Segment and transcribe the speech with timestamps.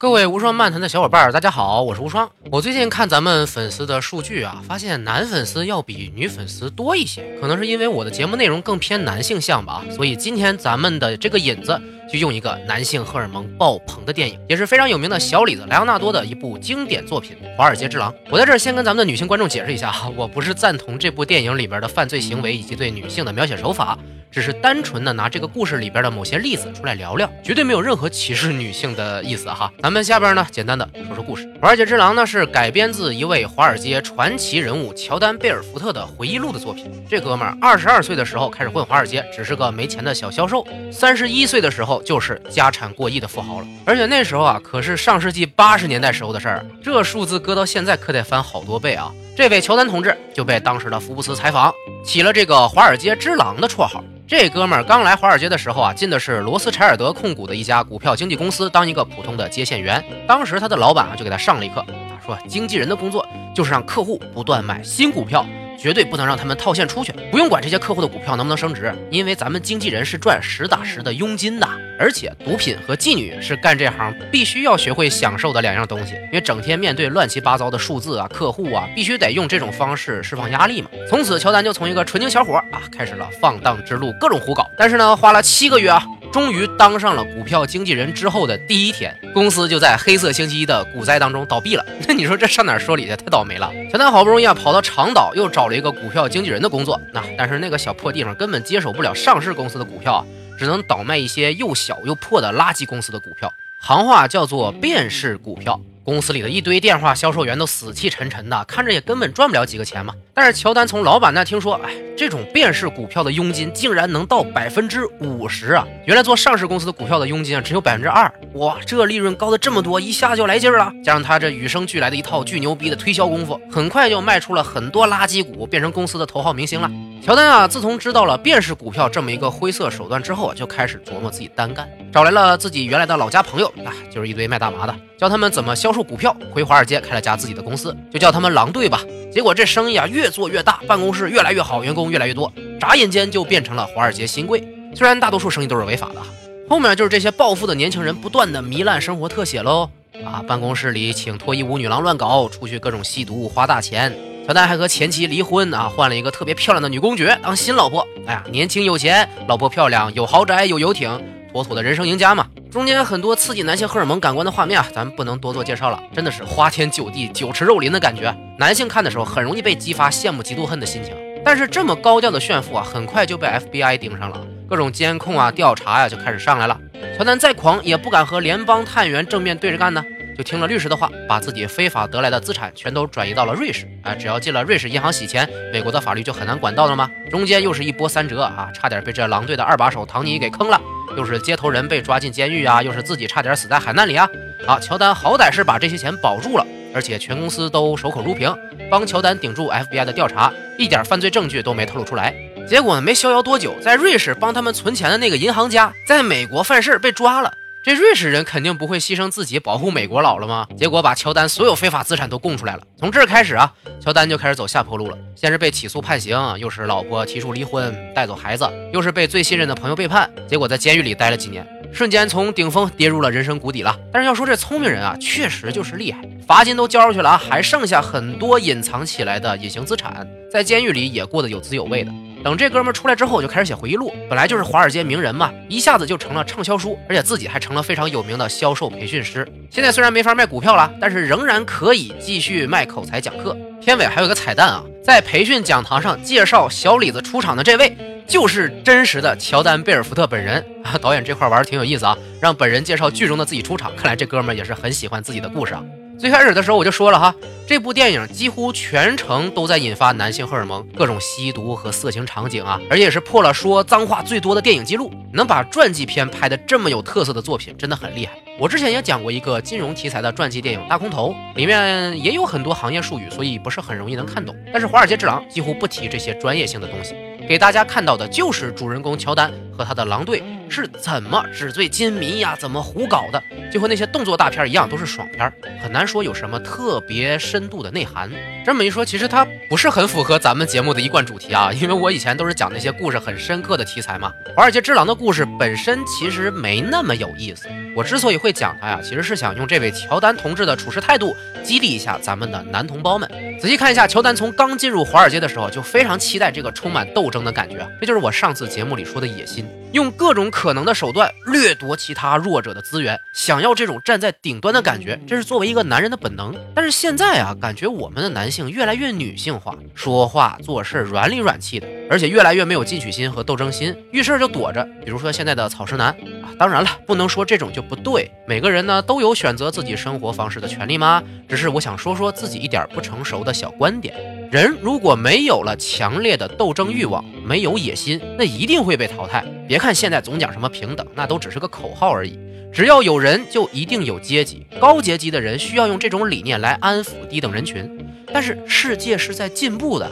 [0.00, 2.30] 各位无双漫谈的小伙伴儿，大家好，我是无双。
[2.52, 9.84] 我最近看咱们粉丝的数据啊，发现男粉丝要比女粉丝多一些，可能是因为我的节目内容更偏男性向吧。
[9.90, 18.12] 所以今天咱们的这个引子就用一个男性荷尔蒙爆棚的电影，也是非常有名的小李子莱昂纳多的一部经典作品《华尔街之狼》。
[18.30, 23.98] 我在这儿先跟咱们的女性观众解释一下哈， 我不是赞同这部电影里边的犯罪行为以及对女性的描写手法。
[24.30, 29.72] 只是单纯的拿这个故事里边的某些例子出来聊聊，绝对没有任何歧视女性的意思哈。
[29.82, 31.46] 咱们下边呢，简单的说说故事。
[31.62, 36.92] 《华尔街之狼》呢是改编自一位华尔街传奇人物乔丹·贝尔福特的回忆录的作品。
[37.08, 40.62] 这哥们儿二十二岁的时候开始混华尔街，只是个没钱的小销售；
[40.92, 43.66] 三十一岁的时候就是家产过亿的富豪了。
[43.84, 49.12] 而且那时候啊，可是上世纪八十年代时候的事儿，这数字搁到现在可得翻好多倍啊。
[49.36, 51.72] 这位乔丹同志就被当时的福布斯采访，
[52.04, 54.02] 起了这个“华尔街之狼”的绰号。
[54.26, 60.04] 这哥们儿刚来华尔街的时候啊，进的是罗斯柴尔德控股的一家股票经纪公司，当一个普通的接线员。
[60.26, 65.46] 当时他的老板啊就给他上了一课，他说经纪人的工作就是让客户不断买新股票。
[65.78, 71.68] 绝对不能让他们套现出去，不用管这些客户的股票能不能升值，因为咱们经纪人是赚实打实的佣金的。
[72.00, 80.88] 而且，毒品和妓女是干这行必须要学会享受的两样东西，因为整天面对乱七八糟的数字啊、客户啊，必须得用这种方式释放压力嘛。
[81.08, 84.68] 从此，乔丹就从一个纯情小伙啊，开始了放荡之路，各种胡搞。
[84.76, 86.04] 但是呢，花了七个月啊。
[86.30, 91.84] 终于当上了股票经纪人之后的第一天，公司就在黑色星期一的股灾当中倒闭了。
[92.06, 93.16] 那你说这上哪说理去？
[93.16, 93.72] 太倒霉了！
[93.90, 97.00] 乔丹好不容易啊跑到长岛，又找了一个股票经纪人的工作。
[97.12, 100.24] 那但是那个小破地方根本接手不了上市公司的股票啊，
[100.58, 105.80] 只能倒卖一些又小又破的垃圾公司的股票，行话叫做变式股票。
[106.08, 110.14] 公司里的一堆电话销售员都死气沉沉的，看着也根本赚不了几个钱嘛。
[110.32, 115.86] 但是乔丹从老板那听说，哎，这种变式股票的佣金竟然能到百分之五十啊！
[116.06, 120.90] 原来做上市公司的股票的佣金啊只有百分之二，哇，这利润高的这么多，一下就来劲儿了。
[121.04, 126.90] 加上他这与生俱来的一套巨牛逼的推销功夫，很快就卖出了很多垃圾股，变成公司的头号明星了。
[127.22, 136.34] 乔丹啊，自从知道了变式股票这么一个灰色手段之后啊，就开始琢磨自己单干，找来了自己原来的老家朋友啊，就是一堆卖大麻的，教他们怎么销售股票。
[136.52, 139.02] 回华尔街开了家自己的公司，就叫他们狼队吧。
[139.32, 144.66] 结果这生意啊越做越大，办公室越来越好，员工越来越多，眨眼间就变成了华尔街新贵。
[144.94, 146.22] 虽然大多数生意都是违法的，
[146.68, 149.90] 后面就是这些暴富的年轻人不断的糜烂生活特写喽。
[150.24, 154.16] 啊，办公室里请脱衣舞女郎乱搞，出去各种吸毒花大钱。
[154.46, 158.06] 乔丹还和前妻离婚啊，换了一个特别漂亮的女公爵当新老婆。
[158.26, 162.46] 哎呀，年轻有钱，老婆漂亮，有豪宅有游艇，妥妥的人生赢家嘛。
[162.70, 168.34] 中间很多刺激男性荷尔蒙感官的画面啊，咱们不能多做介绍了，真的是花天酒地、酒池肉林的感觉。
[168.58, 171.14] 男性看的时候很容易被激发羡慕、嫉妒、恨的心情。
[171.44, 176.78] 但是这么高调的炫富啊，很快就被 FBI 盯上了，各种监控啊、调查呀就开始上来了。
[177.16, 180.04] 乔丹再狂也不敢和联邦探员正面对着干呢。
[180.36, 183.88] 就听了律师的话，把自己非法得来的资产全都转移到了瑞士。
[184.02, 187.10] 啊，只要进了瑞士银行洗钱，美国的法律就很难管到了吗？
[187.30, 190.80] 中间又是一波三折啊，差点被这狼队的二把手唐尼给坑了。
[191.18, 194.30] 又是接头人被抓进监狱啊，又是自己差点死在海难里啊。
[194.64, 196.64] 啊，乔丹好歹是把这些钱保住了，
[196.94, 198.56] 而且全公司都守口如瓶，
[198.88, 202.32] 帮乔丹顶住 FBI 的调查，一点犯罪证据都没透露出来。
[202.68, 207.52] 结果呢，没逍遥多久，在瑞士帮他们存钱的那个银行家，在美国犯事被抓了。
[207.84, 210.66] 这瑞士人肯定不会牺牲自己保护美国佬了吗？
[210.76, 212.82] 结果把乔丹所有非法资产都供出来了。
[212.98, 215.16] 从这儿开始啊，乔丹就开始走下坡路了。
[215.36, 223.96] 先是被起诉判刑，又是老婆提出离婚，带走孩子，又是被最信任的朋友背叛，结果在监狱里待了几年，瞬间从顶峰跌入了人生谷底了。
[224.12, 232.12] 但是要说这聪明人啊，确实就是厉害，罚金都交出去了啊，还剩下很多隐藏起来的隐形资产，在监狱里也过得有滋有味的。
[232.44, 234.12] 等这哥们出来之后，就开始写回忆录。
[234.28, 239.46] 本来就是华尔街名人嘛，一下子就成了畅销书，而且自己还成了非常有名的销售培训师。
[239.70, 243.56] 现在虽然没法卖股票了，但是仍然可以继续卖口才讲课。
[243.80, 247.96] 片尾还有个彩蛋啊，在培训讲堂上介绍小李子出场的这位，
[248.26, 250.64] 就是真实的乔丹·贝尔福特本人。
[251.00, 253.94] 导演这块玩的挺有意思啊，让本人介绍剧中的自己出场。
[253.96, 255.82] 看来这哥们也是很喜欢自己的故事啊。
[256.18, 257.32] 最开始的时候我就说了哈，
[257.64, 265.12] 这部电影几乎全程都在引发男性荷尔蒙，各种吸毒和色情场景啊，而且是破了说脏话最多的电影记录。
[265.32, 268.32] 能把传记片拍的这么有特色的作品，真的很厉害。
[268.58, 274.56] 我之前也讲过一个金融题材的传记电影《大空头》，里面也有很多行业术语，所以不是很容易能看懂。
[274.72, 277.14] 但是《华尔街之狼》几乎不提这些专业性的东西。
[277.48, 283.42] 给大家看到的就是主人公乔丹和他的狼队是怎么纸醉金迷呀，怎么胡搞的，
[283.72, 285.50] 就和那些动作大片一样，都是爽片，
[285.82, 288.30] 很难说有什么特别深度的内涵。
[288.66, 294.30] 这么一说，其实它不是很符合咱们节目的一贯主题啊，因为我以前都是讲那些故事很深刻的题材嘛。
[294.54, 297.66] 华尔街之狼的故事本身其实没那么有意思。
[297.96, 301.34] 我之所以会讲它呀，其实是想用这位乔丹同志的处事态度
[301.64, 303.47] 激励一下咱们的男同胞们。
[303.60, 316.54] 仔细看一下，乔丹从刚进入华尔街的时候就非常期待这个充满斗争的感觉，这就是我上次节目里说的野心，用各种可能的手段掠夺其他弱者的资源，想要这种站在顶端的感觉，这是作为一个男人的本能。
[316.72, 324.86] 但是现在啊，感觉我们的男性越来越女性化，说话做事软里软气的，而且越来越没有进取心和斗争心，遇事就躲着。
[325.04, 326.10] 比如说现在的草食男
[326.44, 331.20] 啊，当然了，不能说这种就不对，每个人呢都有选择自己生活方式的权利吗？
[331.48, 334.14] 只是我想说说自己一点不成熟的小观点。
[334.52, 339.44] 人如果没有了强烈的斗争欲望，没有野心，那一定会被淘汰。
[339.66, 342.38] 别看现在总讲什么平等，那都只是个口号而已。
[342.72, 344.66] 只要有人，就一定有阶级。
[344.78, 348.06] 高阶级的人需要用这种理念来安抚低等人群。
[348.32, 350.10] 但是世界是在进步的，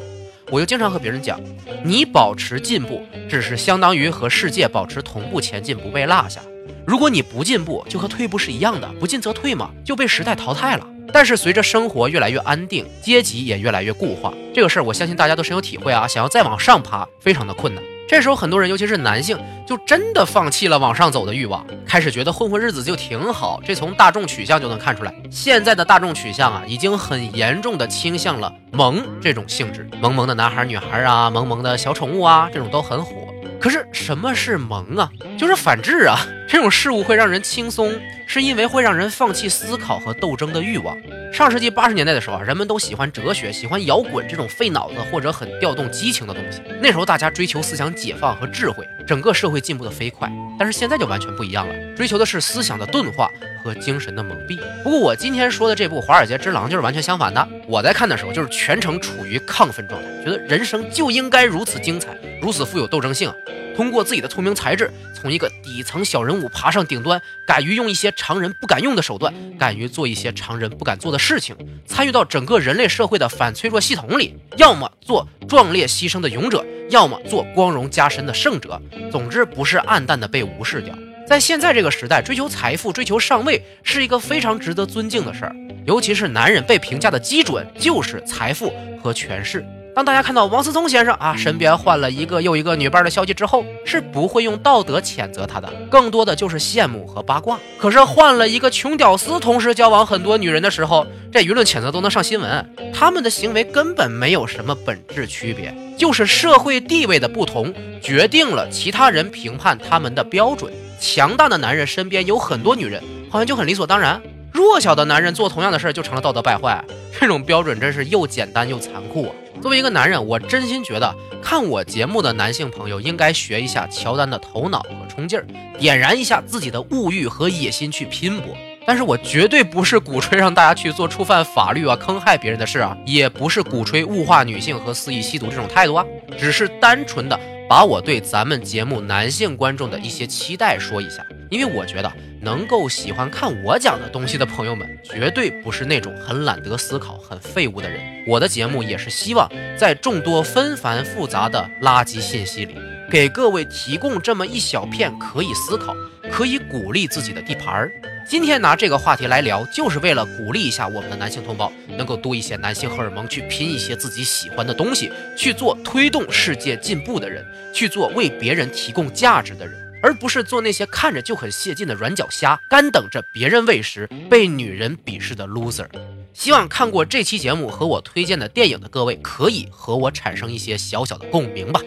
[0.51, 1.39] 我又经常和别人讲，
[1.85, 6.41] 你保持进步，只是相当于和世界保持同步前进，不被落下。
[6.87, 10.87] 如果你不进步，就和退步是一样的，不进则退嘛，就被时代淘汰了。
[11.13, 16.07] 但是随着生活越来越安定，阶级也越来越固化，这个事儿我相信大家都深有体会啊。
[16.07, 17.83] 想要再往上爬，非常的困难。
[18.09, 19.37] 这时候很多人，尤其是男性，
[19.67, 23.61] 就真的放弃了往上走的欲望，开始觉得混混日子就挺好。
[23.65, 33.26] 这从大众取向就能看出来，现在的大众取向啊，已经很严重的倾向了萌这种性质，萌萌的男孩女孩啊，萌萌的小宠物啊，这种都很火。
[33.61, 35.11] 可是什么是萌啊？
[35.39, 36.19] 就是反制啊！
[36.49, 37.93] 这种事物会让人轻松，
[38.27, 40.97] 是因为会让人放弃思考和斗争的欲望。
[41.33, 46.63] 上世纪八十年代的时候啊，人们都喜欢哲学，喜欢摇滚这种费脑子或者很调动激情的东西。
[46.81, 50.31] 那时候大家追求思想解放和智慧，整个社会进步的飞快。
[50.59, 53.31] 但是现在就完全不一样了，追求的是思想的钝化
[53.67, 54.61] 和精神的蒙蔽。
[54.85, 57.47] 不过我今天说的这部《华尔街之狼》就是完全相反的。
[57.67, 63.33] 我在看的时候就是全程处于亢奋状态，觉得人生就应该如此精彩，如此富有斗争性。
[63.77, 71.55] 通过自己的聪明才智，从一个底层小人物爬上顶端，敢于用一些常人不敢用的手段，敢于做一些常人不敢做的事情，
[71.87, 78.81] 参与到整个人类社会的反脆弱系统里，要么做壮烈牺牲的勇者，要么做光荣加身的胜者。
[79.13, 80.95] 总之，不是暗淡的被无视掉。
[81.27, 89.65] 在现在这个时代，追求财富、追求上位是一个非常值得尊敬的事儿，尤其是男人被评价的基准就是财富和权势。
[89.93, 97.59] 当大家看到王思聪先生啊身边换了一个又一个女伴的消息之后，是不会用道德谴责他的，更多的就是羡慕和八卦。
[97.77, 102.71] 可是换了一个穷屌丝同时交往很多女人的时候，这舆论谴责都能上新闻。
[102.95, 110.73] 他们的行为根本没有什么本质区别，就是社会地位的不同决定了其他人评判他们的标准。
[111.07, 113.01] 强大的男人身边有很多女人，
[113.31, 114.21] 好像就很理所当然；
[114.53, 116.85] 弱小的男人做同样的事儿就成了道德败坏。
[117.19, 119.33] 这种标准真是又简单又残酷！
[119.63, 125.47] 作为一个男人，我真心觉得看我节目的男性朋友应该学一下乔丹的头脑和冲劲儿，
[125.79, 128.57] 点燃一下自己的物欲和野心去拼搏。
[128.85, 136.05] 但是我绝对不是鼓吹让大家去做触犯法律啊、坑害别人的事啊，也不是鼓吹物化女性和肆意吸毒这种态度啊，
[136.37, 137.39] 只是单纯的
[137.69, 141.25] 把我对咱们节目男性观众的一些期待说一下。
[141.49, 148.01] 因为我觉得能够喜欢看我讲的东西的朋友们，绝对不是那种很懒得思考、很废物的人。
[148.27, 152.75] 我的节目也是希望在众多纷繁复杂的垃圾信息里，
[153.09, 155.95] 给各位提供这么一小片可以思考、
[156.33, 157.93] 可以鼓励自己的地盘儿。
[158.29, 169.81] 今天拿这个话题来聊，就是为了鼓励一下我们的男性同胞，能够多一些男性荷尔蒙，去拼一些自己喜欢的东西，去做推动世界进步的人，去做为别人提供价值的人。
[170.03, 175.87] 而不是做那些看着就很泄劲的软脚虾，干等着别人喂食，被女人鄙视的 loser。
[176.35, 181.81] 希望看过这期节目和我推荐的电影的各位，可以和我产生一些小小的共鸣吧。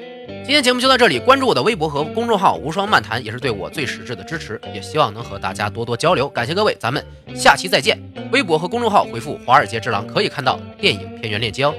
[0.50, 6.28] 今天节目就到这里，关注我的微博和公众号“无双漫谈”也是对我最实质的支持，也希望能和大家多多交流。
[6.28, 8.00] 感谢各位，咱们下期再见。
[8.32, 11.76] 微博和公众号回复“华尔街之狼”可以看到电影片源链接哦。